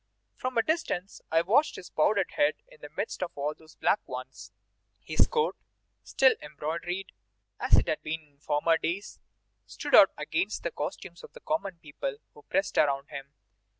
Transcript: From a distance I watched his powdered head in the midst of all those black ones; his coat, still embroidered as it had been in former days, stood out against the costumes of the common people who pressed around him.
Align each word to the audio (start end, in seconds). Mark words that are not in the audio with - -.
From 0.35 0.57
a 0.57 0.63
distance 0.63 1.21
I 1.31 1.43
watched 1.43 1.75
his 1.75 1.91
powdered 1.91 2.31
head 2.31 2.55
in 2.67 2.81
the 2.81 2.89
midst 2.97 3.21
of 3.21 3.29
all 3.37 3.53
those 3.53 3.75
black 3.75 3.99
ones; 4.07 4.51
his 4.99 5.27
coat, 5.27 5.55
still 6.03 6.33
embroidered 6.41 7.11
as 7.59 7.77
it 7.77 7.87
had 7.87 8.01
been 8.01 8.21
in 8.23 8.39
former 8.39 8.79
days, 8.79 9.19
stood 9.67 9.93
out 9.93 10.09
against 10.17 10.63
the 10.63 10.71
costumes 10.71 11.23
of 11.23 11.33
the 11.33 11.39
common 11.41 11.77
people 11.83 12.17
who 12.33 12.41
pressed 12.41 12.79
around 12.79 13.09
him. 13.09 13.31